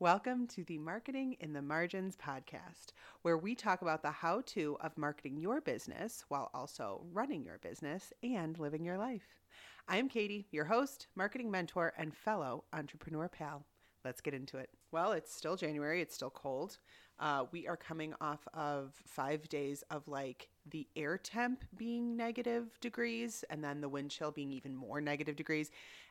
[0.00, 4.76] Welcome to the Marketing in the Margins podcast, where we talk about the how to
[4.80, 9.40] of marketing your business while also running your business and living your life.
[9.88, 13.66] I'm Katie, your host, marketing mentor, and fellow entrepreneur pal.
[14.04, 14.70] Let's get into it.
[14.92, 16.78] Well, it's still January, it's still cold.
[17.20, 22.78] Uh, we are coming off of five days of like the air temp being negative
[22.80, 25.70] degrees and then the wind chill being even more negative degrees.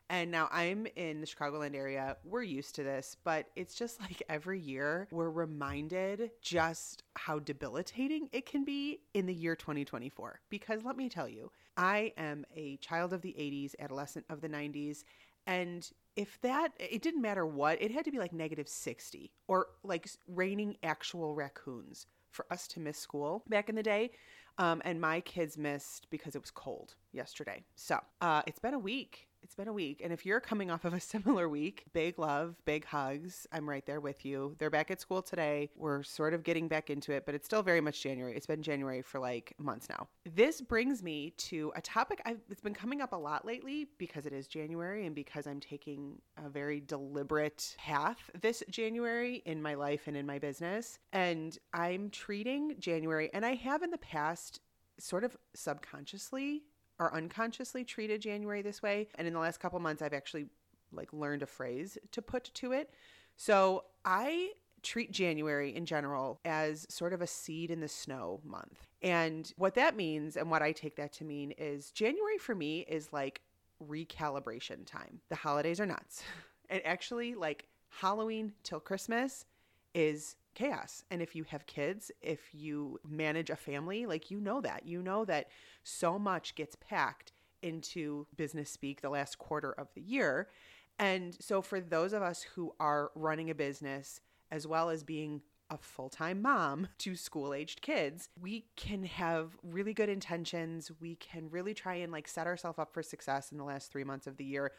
[0.10, 2.16] And now I'm in the Chicagoland area.
[2.24, 8.30] We're used to this, but it's just like every year we're reminded just how debilitating
[8.32, 10.40] it can be in the year 2024.
[10.50, 14.50] Because let me tell you, I am a child of the 80s, adolescent of the
[14.50, 15.04] 90s,
[15.46, 19.68] and if that it didn't matter what it had to be like negative 60 or
[19.84, 24.12] like raining actual raccoons for us to miss school back in the day.
[24.60, 27.64] Um, and my kids missed because it was cold yesterday.
[27.76, 30.02] So uh, it's been a week it's been a week.
[30.04, 33.48] And if you're coming off of a similar week, big love, big hugs.
[33.54, 34.58] I'm right there with you.
[34.60, 35.70] They're back at school today.
[35.74, 38.36] We're sort of getting back into it, but it's still very much January.
[38.36, 40.10] It's been January for like months now.
[40.36, 44.26] This brings me to a topic I've, it's been coming up a lot lately because
[44.26, 49.76] it is January and because I'm taking a very deliberate path this January in my
[49.76, 51.00] life and in my business.
[51.14, 54.60] And I'm treating January, and I have in the past
[55.00, 56.64] sort of subconsciously
[57.00, 59.08] or unconsciously treated January this way.
[59.16, 60.48] And in the last couple months, I've actually
[60.92, 62.92] like learned a phrase to put to it.
[63.36, 64.52] So I
[64.84, 68.88] treat January in general as sort of a seed in the snow month.
[69.02, 72.86] And what that means and what I take that to mean is January for me
[72.88, 73.42] is like
[73.86, 75.20] recalibration time.
[75.30, 76.24] The holidays are nuts.
[76.70, 79.46] And actually, like Halloween till Christmas
[79.94, 81.04] is chaos.
[81.12, 84.86] And if you have kids, if you manage a family, like you know that.
[84.86, 85.50] You know that
[85.84, 90.50] so much gets packed into business speak the last quarter of the year.
[90.98, 95.42] And so for those of us who are running a business as well as being
[95.70, 100.92] a full time mom to school aged kids, we can have really good intentions.
[101.00, 104.04] We can really try and like set ourselves up for success in the last three
[104.04, 104.72] months of the year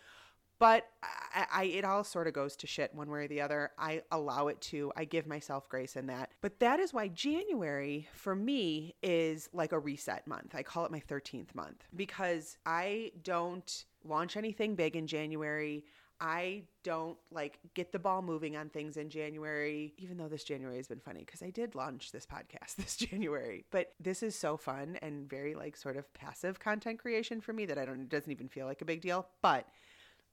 [0.59, 0.87] but
[1.35, 3.71] I, I, it all sort of goes to shit one way or the other.
[3.79, 4.93] I allow it to.
[4.97, 6.33] I give myself grace in that.
[6.41, 10.55] But that is why January for me is like a reset month.
[10.55, 15.85] I call it my 13th month because I don't launch anything big in January.
[16.21, 20.77] I don't like get the ball moving on things in January, even though this January
[20.77, 23.65] has been funny because I did launch this podcast this January.
[23.71, 27.67] But this is so fun and very like sort of passive content creation for me
[27.67, 29.29] that I don't, it doesn't even feel like a big deal.
[29.43, 29.69] But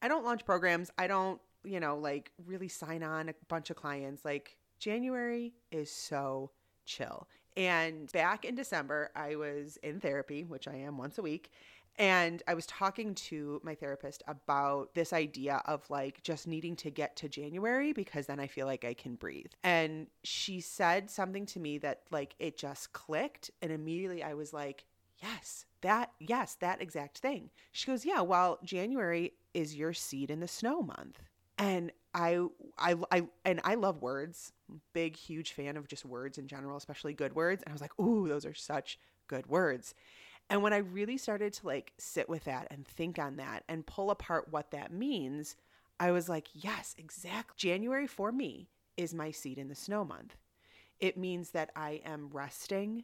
[0.05, 0.91] I don't launch programs.
[0.99, 4.23] I don't, you know, like really sign on a bunch of clients.
[4.23, 6.51] Like January is so
[6.85, 7.27] chill.
[7.57, 11.51] And back in December, I was in therapy, which I am once a week.
[11.97, 16.91] And I was talking to my therapist about this idea of like just needing to
[16.91, 19.53] get to January because then I feel like I can breathe.
[19.63, 23.49] And she said something to me that like it just clicked.
[23.59, 24.85] And immediately I was like,
[25.21, 27.49] yes, that, yes, that exact thing.
[27.71, 31.19] She goes, yeah, well, January is your seed in the snow month.
[31.57, 32.45] And I,
[32.77, 34.51] I, I, and I love words.
[34.93, 37.63] Big, huge fan of just words in general, especially good words.
[37.63, 39.93] And I was like, ooh, those are such good words.
[40.49, 43.85] And when I really started to like sit with that and think on that and
[43.85, 45.55] pull apart what that means,
[45.99, 47.55] I was like, yes, exactly.
[47.57, 50.35] January for me is my seed in the snow month.
[50.99, 53.03] It means that I am resting,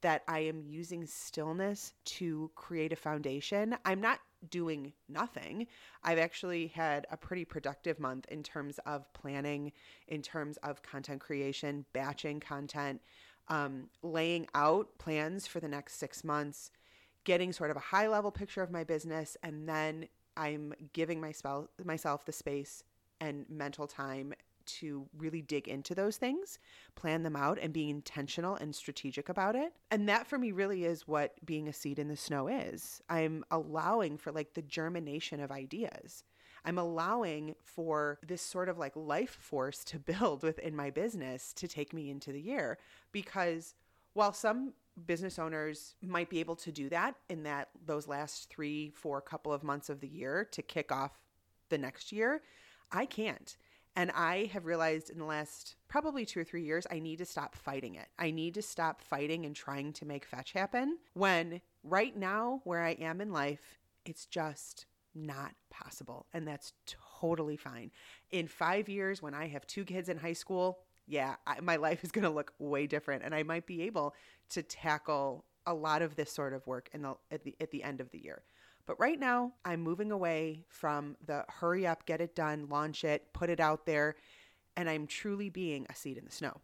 [0.00, 3.76] that I am using stillness to create a foundation.
[3.84, 4.20] I'm not
[4.50, 5.66] doing nothing.
[6.04, 9.72] I've actually had a pretty productive month in terms of planning,
[10.06, 13.00] in terms of content creation, batching content,
[13.48, 16.70] um, laying out plans for the next six months,
[17.24, 20.06] getting sort of a high level picture of my business, and then
[20.36, 22.84] I'm giving myself myself the space
[23.20, 24.32] and mental time
[24.68, 26.58] to really dig into those things,
[26.94, 29.72] plan them out, and be intentional and strategic about it.
[29.90, 33.00] And that for me really is what being a seed in the snow is.
[33.08, 36.24] I'm allowing for like the germination of ideas.
[36.64, 41.68] I'm allowing for this sort of like life force to build within my business to
[41.68, 42.78] take me into the year
[43.12, 43.74] because
[44.12, 44.72] while some
[45.06, 49.52] business owners might be able to do that in that those last 3 4 couple
[49.52, 51.12] of months of the year to kick off
[51.68, 52.42] the next year,
[52.90, 53.56] I can't.
[53.96, 57.24] And I have realized in the last probably two or three years, I need to
[57.24, 58.06] stop fighting it.
[58.18, 62.82] I need to stop fighting and trying to make fetch happen when right now, where
[62.82, 66.26] I am in life, it's just not possible.
[66.32, 66.72] And that's
[67.20, 67.90] totally fine.
[68.30, 72.04] In five years, when I have two kids in high school, yeah, I, my life
[72.04, 73.24] is going to look way different.
[73.24, 74.14] And I might be able
[74.50, 77.82] to tackle a lot of this sort of work in the, at, the, at the
[77.82, 78.42] end of the year.
[78.88, 83.34] But right now, I'm moving away from the hurry up, get it done, launch it,
[83.34, 84.16] put it out there.
[84.78, 86.60] and I'm truly being a seed in the snow.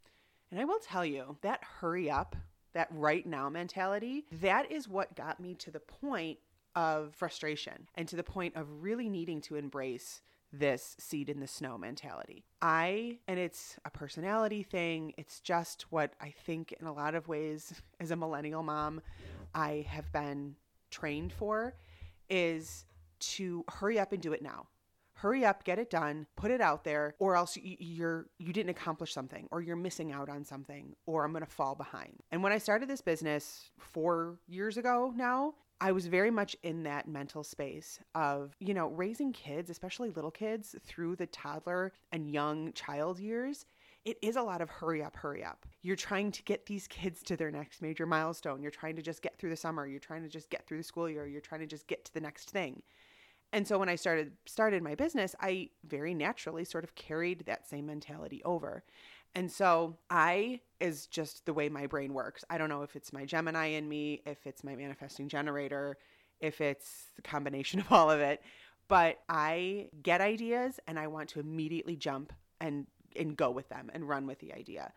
[0.51, 2.37] And I will tell you that hurry up,
[2.73, 6.39] that right now mentality, that is what got me to the point
[6.77, 10.23] of frustration and to the point of really needing to embrace
[10.53, 12.45] this seed in the snow mentality.
[12.63, 17.27] I, and it's a personality thing, it's just what I think in a lot of
[17.29, 19.03] ways as a millennial mom,
[19.55, 20.55] I have been
[20.91, 21.75] trained for
[22.29, 22.85] is
[23.21, 24.69] to hurry up and do it now.
[25.15, 29.13] Hurry up, get it done, put it out there, or else you're you didn't accomplish
[29.13, 32.21] something, or you're missing out on something, or I'm gonna fall behind.
[32.33, 36.83] And when I started this business four years ago now, I was very much in
[36.85, 42.31] that mental space of, you know, raising kids, especially little kids, through the toddler and
[42.31, 43.67] young child years.
[44.05, 45.65] It is a lot of hurry up, hurry up.
[45.81, 48.61] You're trying to get these kids to their next major milestone.
[48.61, 49.87] You're trying to just get through the summer.
[49.87, 51.27] You're trying to just get through the school year.
[51.27, 52.83] You're trying to just get to the next thing.
[53.53, 57.67] And so when I started started my business, I very naturally sort of carried that
[57.67, 58.83] same mentality over.
[59.35, 62.45] And so I is just the way my brain works.
[62.51, 65.97] I don't know if it's my Gemini in me, if it's my manifesting generator,
[66.41, 68.43] if it's the combination of all of it,
[68.89, 73.91] but I get ideas and I want to immediately jump and and go with them
[73.93, 74.93] and run with the idea.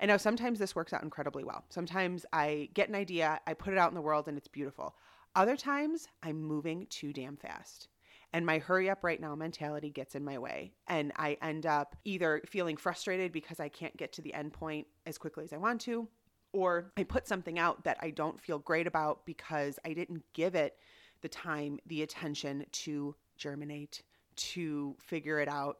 [0.00, 1.64] And now sometimes this works out incredibly well.
[1.68, 4.96] Sometimes I get an idea, I put it out in the world and it's beautiful.
[5.34, 7.88] Other times I'm moving too damn fast
[8.32, 11.96] and my hurry up right now mentality gets in my way and i end up
[12.04, 15.56] either feeling frustrated because i can't get to the end point as quickly as i
[15.56, 16.08] want to
[16.52, 20.54] or i put something out that i don't feel great about because i didn't give
[20.54, 20.76] it
[21.20, 24.02] the time the attention to germinate
[24.36, 25.78] to figure it out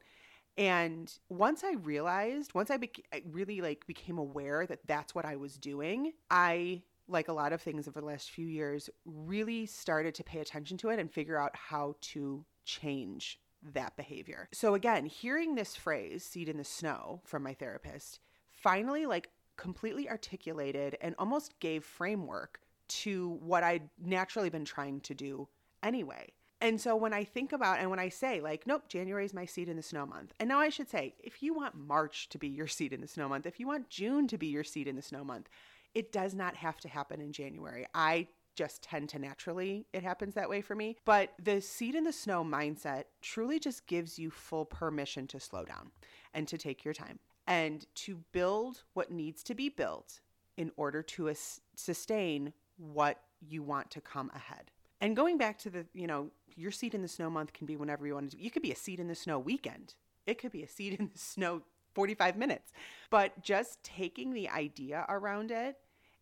[0.57, 2.77] and once i realized once i,
[3.11, 7.53] I really like became aware that that's what i was doing i like a lot
[7.53, 11.11] of things over the last few years, really started to pay attention to it and
[11.11, 13.39] figure out how to change
[13.73, 14.49] that behavior.
[14.51, 18.19] So again, hearing this phrase, seed in the snow, from my therapist,
[18.51, 25.13] finally like completely articulated and almost gave framework to what I'd naturally been trying to
[25.13, 25.47] do
[25.81, 26.33] anyway.
[26.63, 29.45] And so when I think about and when I say like, nope, January is my
[29.45, 30.33] seed in the snow month.
[30.39, 33.07] And now I should say, if you want March to be your seed in the
[33.07, 35.49] snow month, if you want June to be your seed in the snow month,
[35.93, 37.85] it does not have to happen in January.
[37.93, 42.03] I just tend to naturally it happens that way for me but the seed in
[42.03, 45.89] the snow mindset truly just gives you full permission to slow down
[46.35, 47.17] and to take your time
[47.47, 50.19] and to build what needs to be built
[50.55, 51.33] in order to
[51.75, 54.69] sustain what you want to come ahead
[55.03, 57.75] and going back to the you know your seed in the snow month can be
[57.75, 59.93] whenever you want to do you could be a seed in the snow weekend
[60.25, 61.61] it could be a seed in the snow
[61.93, 62.71] 45 minutes
[63.11, 65.77] but just taking the idea around it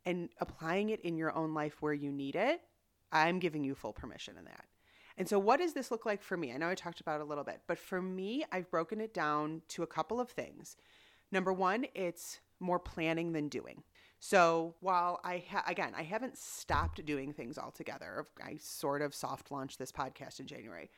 [0.06, 2.62] and applying it in your own life where you need it,
[3.12, 4.66] I'm giving you full permission in that.
[5.18, 6.54] And so, what does this look like for me?
[6.54, 9.14] I know I talked about it a little bit, but for me, I've broken it
[9.14, 10.78] down to a couple of things.
[11.32, 13.84] Number one, it's more planning than doing.
[14.24, 19.52] So while I ha- again I haven't stopped doing things altogether, I sort of soft
[19.52, 20.92] launched this podcast in January,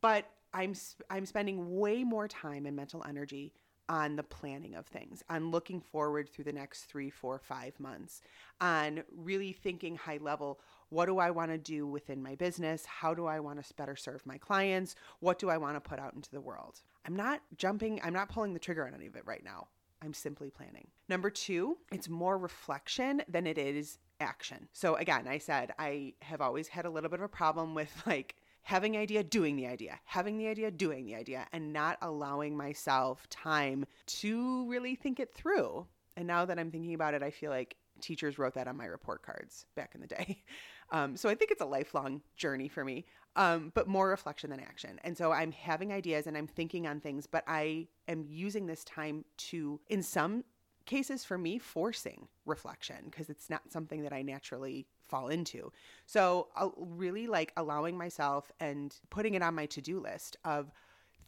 [0.00, 0.24] but
[0.54, 0.74] I'm
[1.10, 3.52] I'm spending way more time and mental energy
[3.90, 8.22] on the planning of things, on looking forward through the next three, four, five months,
[8.58, 10.58] on really thinking high level
[10.88, 12.84] what do I want to do within my business?
[12.86, 14.94] How do I want to better serve my clients?
[15.20, 16.80] What do I want to put out into the world?
[17.06, 19.68] I'm not jumping, I'm not pulling the trigger on any of it right now.
[20.02, 20.88] I'm simply planning.
[21.08, 24.68] Number two, it's more reflection than it is action.
[24.72, 27.90] So again, I said I have always had a little bit of a problem with
[28.06, 32.56] like having idea, doing the idea, having the idea, doing the idea, and not allowing
[32.56, 35.86] myself time to really think it through.
[36.16, 38.84] And now that I'm thinking about it, I feel like teachers wrote that on my
[38.84, 40.42] report cards back in the day.
[40.90, 44.60] Um, so I think it's a lifelong journey for me, um, but more reflection than
[44.60, 45.00] action.
[45.02, 48.84] And so I'm having ideas and I'm thinking on things, but I am using this
[48.84, 50.44] time to, in some
[50.84, 55.72] cases for me, forcing reflection because it's not something that I naturally fall into.
[56.04, 60.70] So, uh, really like allowing myself and putting it on my to do list of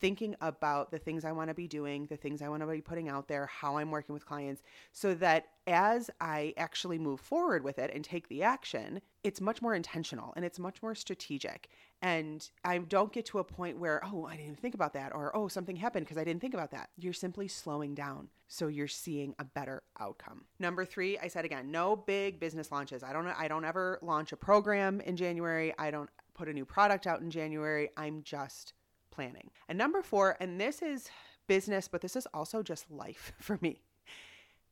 [0.00, 2.80] thinking about the things I want to be doing, the things I want to be
[2.80, 7.64] putting out there, how I'm working with clients, so that as I actually move forward
[7.64, 11.68] with it and take the action, it's much more intentional and it's much more strategic.
[12.02, 15.34] And I don't get to a point where, oh, I didn't think about that, or
[15.34, 16.90] oh, something happened because I didn't think about that.
[16.98, 18.28] You're simply slowing down.
[18.46, 20.44] So you're seeing a better outcome.
[20.58, 23.02] Number three, I said again, no big business launches.
[23.02, 25.72] I don't I don't ever launch a program in January.
[25.78, 27.88] I don't put a new product out in January.
[27.96, 28.74] I'm just
[29.14, 29.50] planning.
[29.68, 31.08] And number four, and this is
[31.46, 33.80] business, but this is also just life for me.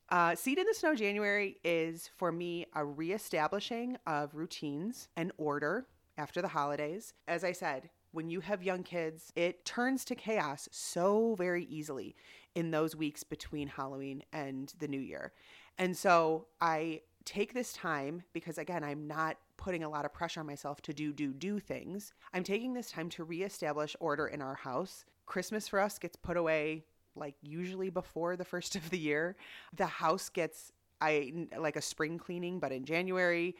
[0.09, 5.87] Uh, Seed in the Snow January is for me a reestablishing of routines and order
[6.17, 7.13] after the holidays.
[7.27, 12.15] As I said, when you have young kids, it turns to chaos so very easily
[12.53, 15.33] in those weeks between Halloween and the new year.
[15.79, 20.39] And so I take this time because again, I'm not putting a lot of pressure
[20.39, 22.13] on myself to do do do things.
[22.33, 25.05] I'm taking this time to reestablish order in our house.
[25.25, 29.35] Christmas for us gets put away like usually before the first of the year.
[29.75, 33.55] The house gets I like a spring cleaning, but in January.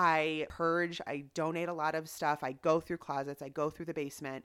[0.00, 3.86] I purge, I donate a lot of stuff, I go through closets, I go through
[3.86, 4.44] the basement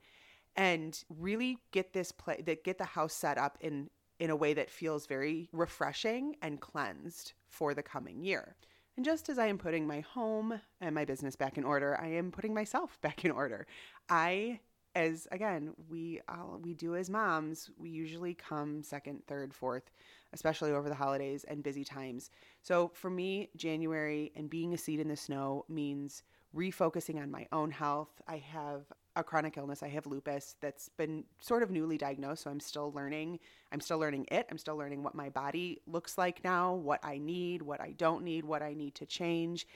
[0.55, 3.91] and really get this play that get the house set up in
[4.23, 8.55] in a way that feels very refreshing and cleansed for the coming year.
[8.95, 12.07] And just as I am putting my home and my business back in order, I
[12.07, 13.67] am putting myself back in order.
[14.07, 14.61] I
[14.95, 19.89] as again we all we do as moms we usually come second third fourth
[20.33, 22.29] especially over the holidays and busy times
[22.61, 26.21] so for me january and being a seed in the snow means
[26.55, 28.83] refocusing on my own health i have
[29.15, 29.83] a chronic illness.
[29.83, 33.39] I have lupus that's been sort of newly diagnosed, so I'm still learning.
[33.71, 34.47] I'm still learning it.
[34.49, 38.23] I'm still learning what my body looks like now, what I need, what I don't
[38.23, 39.67] need, what I need to change.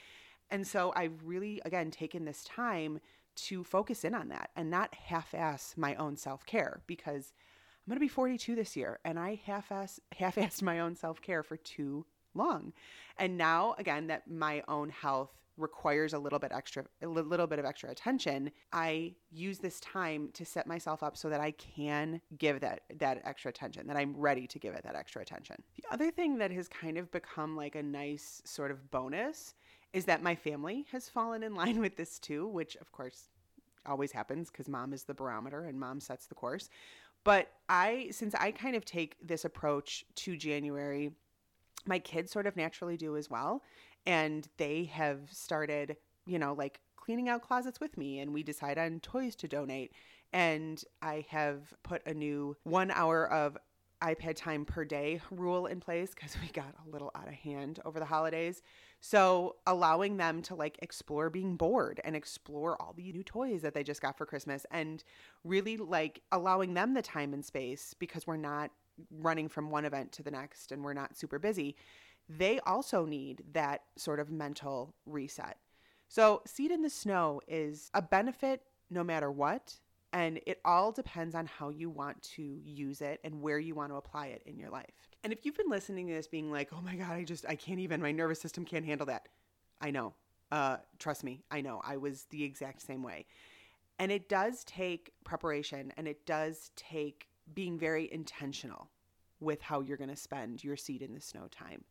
[0.50, 3.00] And so I've really again taken this time
[3.36, 7.32] to focus in on that and not half-ass my own self-care because
[7.86, 11.56] I'm going to be 42 this year and I half-ass half-assed my own self-care for
[11.56, 12.04] too
[12.34, 12.72] long.
[13.16, 17.58] And now again that my own health requires a little bit extra a little bit
[17.58, 22.20] of extra attention i use this time to set myself up so that i can
[22.38, 25.56] give that that extra attention that i'm ready to give it that extra attention.
[25.76, 29.54] The other thing that has kind of become like a nice sort of bonus
[29.92, 33.28] is that my family has fallen in line with this too which of course
[33.86, 36.68] always happens because mom is the barometer and mom sets the course.
[37.24, 41.12] But i since i kind of take this approach to january
[41.86, 43.62] my kids sort of naturally do as well
[44.06, 48.78] and they have started, you know, like cleaning out closets with me and we decide
[48.78, 49.92] on toys to donate.
[50.32, 53.56] And I have put a new one hour of
[54.02, 57.80] iPad time per day rule in place because we got a little out of hand
[57.84, 58.62] over the holidays.
[59.00, 63.74] So allowing them to like explore being bored and explore all the new toys that
[63.74, 65.02] they just got for Christmas and
[65.44, 68.70] really like allowing them the time and space because we're not
[69.10, 71.76] running from one event to the next and we're not super busy
[72.28, 75.56] they also need that sort of mental reset.
[76.08, 79.74] So, Seed in the Snow is a benefit no matter what.
[80.12, 83.92] And it all depends on how you want to use it and where you want
[83.92, 85.10] to apply it in your life.
[85.22, 87.56] And if you've been listening to this being like, oh my God, I just, I
[87.56, 89.28] can't even, my nervous system can't handle that.
[89.82, 90.14] I know.
[90.50, 91.82] Uh, trust me, I know.
[91.84, 93.26] I was the exact same way.
[93.98, 98.88] And it does take preparation and it does take being very intentional
[99.40, 101.84] with how you're going to spend your seed in the snow time.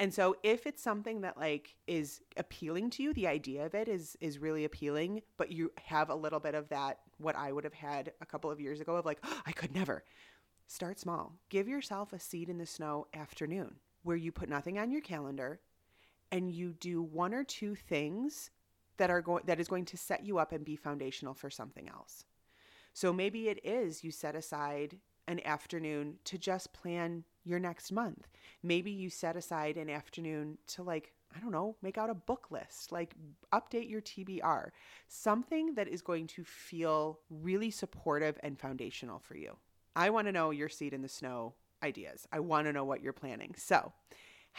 [0.00, 3.86] And so if it's something that like is appealing to you, the idea of it
[3.86, 7.64] is is really appealing, but you have a little bit of that what I would
[7.64, 10.02] have had a couple of years ago of like, oh, I could never.
[10.66, 11.34] Start small.
[11.50, 15.60] Give yourself a seed in the snow afternoon where you put nothing on your calendar
[16.32, 18.50] and you do one or two things
[18.96, 21.90] that are going that is going to set you up and be foundational for something
[21.90, 22.24] else.
[22.94, 24.96] So maybe it is you set aside
[25.30, 28.28] an afternoon to just plan your next month.
[28.62, 32.48] Maybe you set aside an afternoon to, like, I don't know, make out a book
[32.50, 33.14] list, like
[33.52, 34.70] update your TBR,
[35.06, 39.56] something that is going to feel really supportive and foundational for you.
[39.94, 42.26] I want to know your seed in the snow ideas.
[42.32, 43.54] I want to know what you're planning.
[43.56, 43.92] So,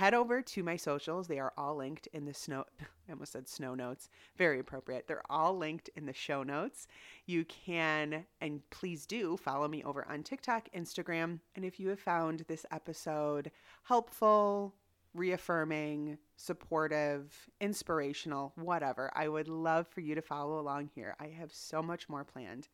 [0.02, 1.28] head over to my socials.
[1.28, 2.66] They are all linked in the snow.
[2.82, 4.10] I almost said snow notes.
[4.36, 5.06] Very appropriate.
[5.08, 6.88] They're all linked in the show notes.
[7.28, 11.40] You can, and please do, follow me over on TikTok, Instagram.
[11.56, 13.52] And if you have found this episode
[13.84, 14.74] helpful,
[15.14, 21.16] reaffirming, supportive, inspirational, whatever, I would love for you to follow along here.
[21.20, 22.70] I have so much more planned.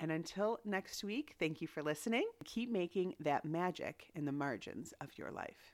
[0.00, 2.26] And until next week, thank you for listening.
[2.44, 5.73] Keep making that magic in the margins of your life.